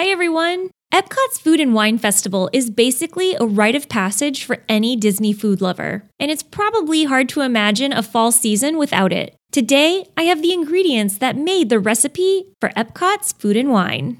Hi, 0.00 0.06
everyone. 0.06 0.70
Epcot's 0.94 1.38
Food 1.38 1.60
and 1.60 1.74
Wine 1.74 1.98
Festival 1.98 2.48
is 2.54 2.70
basically 2.70 3.34
a 3.34 3.44
rite 3.44 3.74
of 3.74 3.90
passage 3.90 4.44
for 4.44 4.64
any 4.66 4.96
Disney 4.96 5.34
food 5.34 5.60
lover, 5.60 6.08
and 6.18 6.30
it's 6.30 6.42
probably 6.42 7.04
hard 7.04 7.28
to 7.28 7.42
imagine 7.42 7.92
a 7.92 8.02
fall 8.02 8.32
season 8.32 8.78
without 8.78 9.12
it. 9.12 9.36
Today, 9.52 10.06
I 10.16 10.22
have 10.22 10.40
the 10.40 10.54
ingredients 10.54 11.18
that 11.18 11.36
made 11.36 11.68
the 11.68 11.78
recipe 11.78 12.46
for 12.62 12.70
Epcot's 12.70 13.32
Food 13.32 13.58
and 13.58 13.72
Wine. 13.72 14.16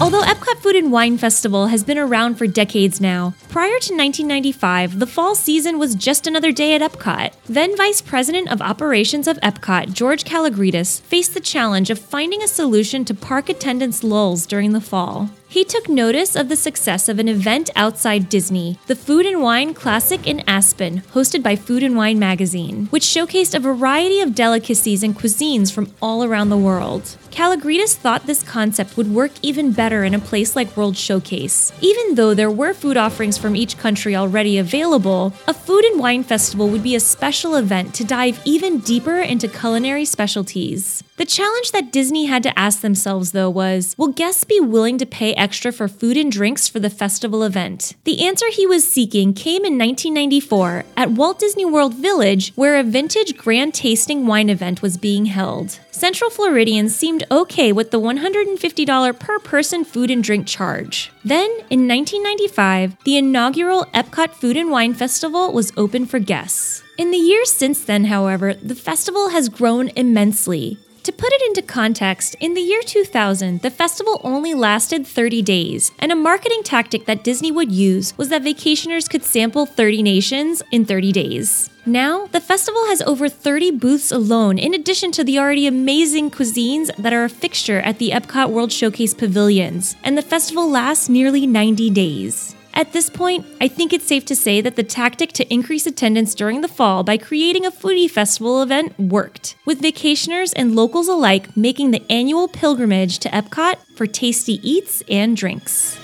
Although 0.00 0.22
Epcot 0.22 0.58
Food 0.58 0.76
and 0.76 0.92
Wine 0.92 1.18
Festival 1.18 1.66
has 1.66 1.82
been 1.82 1.98
around 1.98 2.36
for 2.36 2.46
decades 2.46 3.00
now, 3.00 3.34
prior 3.48 3.80
to 3.80 3.94
1995, 3.96 5.00
the 5.00 5.08
fall 5.08 5.34
season 5.34 5.76
was 5.76 5.96
just 5.96 6.28
another 6.28 6.52
day 6.52 6.74
at 6.76 6.80
Epcot. 6.80 7.34
Then 7.46 7.76
Vice 7.76 8.00
President 8.00 8.48
of 8.48 8.62
Operations 8.62 9.26
of 9.26 9.38
Epcot, 9.38 9.92
George 9.92 10.22
Kalogridis, 10.22 11.00
faced 11.00 11.34
the 11.34 11.40
challenge 11.40 11.90
of 11.90 11.98
finding 11.98 12.44
a 12.44 12.48
solution 12.48 13.04
to 13.06 13.12
park 13.12 13.48
attendance 13.48 14.04
lulls 14.04 14.46
during 14.46 14.72
the 14.72 14.80
fall. 14.80 15.30
He 15.50 15.64
took 15.64 15.88
notice 15.88 16.36
of 16.36 16.50
the 16.50 16.56
success 16.56 17.08
of 17.08 17.18
an 17.18 17.26
event 17.26 17.70
outside 17.74 18.28
Disney, 18.28 18.78
the 18.86 18.94
Food 18.94 19.24
and 19.24 19.40
Wine 19.40 19.72
Classic 19.72 20.26
in 20.26 20.42
Aspen, 20.46 21.00
hosted 21.14 21.42
by 21.42 21.56
Food 21.56 21.82
and 21.82 21.96
Wine 21.96 22.18
magazine, 22.18 22.86
which 22.90 23.02
showcased 23.02 23.54
a 23.54 23.58
variety 23.58 24.20
of 24.20 24.34
delicacies 24.34 25.02
and 25.02 25.16
cuisines 25.16 25.72
from 25.72 25.90
all 26.02 26.22
around 26.22 26.50
the 26.50 26.58
world. 26.58 27.16
Kalogridis 27.30 27.94
thought 27.94 28.26
this 28.26 28.42
concept 28.42 28.98
would 28.98 29.14
work 29.14 29.30
even 29.40 29.72
better 29.72 30.04
in 30.04 30.12
a 30.12 30.18
place 30.18 30.54
like 30.54 30.76
World 30.76 30.98
Showcase. 30.98 31.72
Even 31.80 32.14
though 32.16 32.34
there 32.34 32.50
were 32.50 32.74
food 32.74 32.98
offerings 32.98 33.38
from 33.38 33.56
each 33.56 33.78
country 33.78 34.14
already 34.14 34.58
available, 34.58 35.32
a 35.46 35.54
food 35.54 35.84
and 35.84 35.98
wine 35.98 36.24
festival 36.24 36.68
would 36.68 36.82
be 36.82 36.94
a 36.94 37.00
special 37.00 37.54
event 37.54 37.94
to 37.94 38.04
dive 38.04 38.38
even 38.44 38.80
deeper 38.80 39.16
into 39.16 39.48
culinary 39.48 40.04
specialties. 40.04 41.02
The 41.16 41.24
challenge 41.24 41.72
that 41.72 41.90
Disney 41.90 42.26
had 42.26 42.44
to 42.44 42.56
ask 42.56 42.80
themselves, 42.80 43.32
though, 43.32 43.50
was 43.50 43.94
will 43.98 44.08
guests 44.08 44.44
be 44.44 44.60
willing 44.60 44.98
to 44.98 45.06
pay 45.06 45.34
extra 45.38 45.72
for 45.72 45.88
food 45.88 46.16
and 46.16 46.30
drinks 46.30 46.68
for 46.68 46.80
the 46.80 46.90
festival 46.90 47.42
event? 47.42 47.94
The 48.04 48.26
answer 48.26 48.46
he 48.50 48.66
was 48.66 48.86
seeking 48.86 49.32
came 49.32 49.64
in 49.64 49.78
1994 49.78 50.84
at 50.96 51.12
Walt 51.12 51.38
Disney 51.38 51.64
World 51.64 51.94
Village, 51.94 52.52
where 52.56 52.76
a 52.76 52.82
vintage 52.82 53.36
grand 53.38 53.72
tasting 53.72 54.26
wine 54.26 54.50
event 54.50 54.82
was 54.82 54.96
being 54.96 55.26
held. 55.26 55.78
Central 55.90 56.30
Floridians 56.30 56.94
seemed 56.94 57.24
okay 57.30 57.72
with 57.72 57.90
the 57.90 58.00
$150 58.00 59.18
per 59.18 59.38
person 59.38 59.84
food 59.84 60.10
and 60.10 60.22
drink 60.22 60.46
charge. 60.46 61.10
Then, 61.24 61.50
in 61.70 61.88
1995, 61.88 62.96
the 63.04 63.16
inaugural 63.16 63.84
Epcot 63.94 64.32
Food 64.32 64.56
and 64.56 64.70
Wine 64.70 64.94
Festival 64.94 65.52
was 65.52 65.72
open 65.76 66.06
for 66.06 66.18
guests. 66.18 66.82
In 66.96 67.10
the 67.10 67.16
years 67.16 67.52
since 67.52 67.84
then, 67.84 68.04
however, 68.06 68.54
the 68.54 68.74
festival 68.74 69.28
has 69.28 69.48
grown 69.48 69.88
immensely. 69.94 70.78
To 71.04 71.12
put 71.12 71.32
into 71.48 71.62
context, 71.62 72.36
in 72.40 72.52
the 72.52 72.60
year 72.60 72.82
2000, 72.82 73.62
the 73.62 73.70
festival 73.70 74.20
only 74.22 74.52
lasted 74.52 75.06
30 75.06 75.40
days, 75.40 75.90
and 75.98 76.12
a 76.12 76.16
marketing 76.16 76.62
tactic 76.62 77.06
that 77.06 77.24
Disney 77.24 77.50
would 77.50 77.72
use 77.72 78.16
was 78.18 78.28
that 78.28 78.42
vacationers 78.42 79.08
could 79.08 79.24
sample 79.24 79.64
30 79.64 80.02
nations 80.02 80.62
in 80.70 80.84
30 80.84 81.10
days. 81.10 81.70
Now, 81.86 82.26
the 82.26 82.40
festival 82.40 82.86
has 82.88 83.00
over 83.00 83.30
30 83.30 83.70
booths 83.72 84.12
alone, 84.12 84.58
in 84.58 84.74
addition 84.74 85.10
to 85.12 85.24
the 85.24 85.38
already 85.38 85.66
amazing 85.66 86.30
cuisines 86.30 86.94
that 86.96 87.14
are 87.14 87.24
a 87.24 87.30
fixture 87.30 87.80
at 87.80 87.98
the 87.98 88.10
Epcot 88.10 88.50
World 88.50 88.70
Showcase 88.70 89.14
pavilions, 89.14 89.96
and 90.04 90.18
the 90.18 90.22
festival 90.22 90.68
lasts 90.68 91.08
nearly 91.08 91.46
90 91.46 91.88
days. 91.90 92.54
At 92.78 92.92
this 92.92 93.10
point, 93.10 93.44
I 93.60 93.66
think 93.66 93.92
it's 93.92 94.06
safe 94.06 94.24
to 94.26 94.36
say 94.36 94.60
that 94.60 94.76
the 94.76 94.84
tactic 94.84 95.32
to 95.32 95.52
increase 95.52 95.84
attendance 95.84 96.32
during 96.32 96.60
the 96.60 96.68
fall 96.68 97.02
by 97.02 97.16
creating 97.16 97.66
a 97.66 97.72
foodie 97.72 98.08
festival 98.08 98.62
event 98.62 98.96
worked, 99.00 99.56
with 99.64 99.82
vacationers 99.82 100.52
and 100.54 100.76
locals 100.76 101.08
alike 101.08 101.56
making 101.56 101.90
the 101.90 102.04
annual 102.08 102.46
pilgrimage 102.46 103.18
to 103.18 103.28
Epcot 103.30 103.78
for 103.96 104.06
tasty 104.06 104.60
eats 104.62 105.02
and 105.08 105.36
drinks. 105.36 105.98